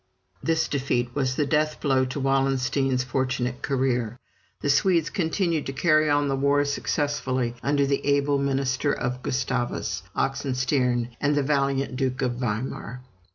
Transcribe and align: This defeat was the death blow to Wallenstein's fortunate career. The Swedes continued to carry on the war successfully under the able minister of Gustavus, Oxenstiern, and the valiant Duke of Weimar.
This 0.41 0.67
defeat 0.67 1.13
was 1.13 1.35
the 1.35 1.45
death 1.45 1.79
blow 1.79 2.05
to 2.05 2.19
Wallenstein's 2.19 3.03
fortunate 3.03 3.61
career. 3.61 4.17
The 4.61 4.69
Swedes 4.71 5.11
continued 5.11 5.67
to 5.67 5.73
carry 5.73 6.09
on 6.09 6.27
the 6.27 6.35
war 6.35 6.65
successfully 6.65 7.53
under 7.61 7.85
the 7.85 8.03
able 8.03 8.39
minister 8.39 8.91
of 8.91 9.21
Gustavus, 9.21 10.01
Oxenstiern, 10.15 11.09
and 11.21 11.35
the 11.35 11.43
valiant 11.43 11.97
Duke 11.97 12.23
of 12.23 12.31
Weimar. 12.37 13.03